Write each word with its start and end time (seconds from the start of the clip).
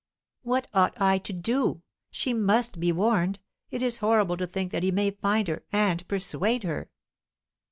"What 0.41 0.65
ought 0.73 0.99
I 0.99 1.19
to 1.19 1.31
do? 1.31 1.83
She 2.09 2.33
must 2.33 2.79
be 2.79 2.91
warned. 2.91 3.37
It 3.69 3.83
is 3.83 3.99
horrible 3.99 4.35
to 4.37 4.47
think 4.47 4.71
that 4.71 4.81
he 4.81 4.89
may 4.89 5.11
find 5.11 5.47
her, 5.47 5.63
and 5.71 6.07
persuade 6.07 6.63
her." 6.63 6.89